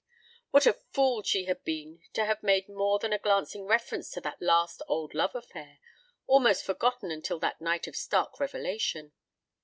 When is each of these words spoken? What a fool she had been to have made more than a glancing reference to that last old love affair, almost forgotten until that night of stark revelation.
What 0.49 0.65
a 0.65 0.73
fool 0.73 1.21
she 1.21 1.45
had 1.45 1.63
been 1.63 2.01
to 2.13 2.25
have 2.25 2.41
made 2.41 2.67
more 2.67 2.97
than 2.97 3.13
a 3.13 3.19
glancing 3.19 3.65
reference 3.67 4.09
to 4.13 4.21
that 4.21 4.41
last 4.41 4.81
old 4.87 5.13
love 5.13 5.35
affair, 5.35 5.77
almost 6.25 6.65
forgotten 6.65 7.11
until 7.11 7.37
that 7.37 7.61
night 7.61 7.85
of 7.85 7.95
stark 7.95 8.39
revelation. 8.39 9.11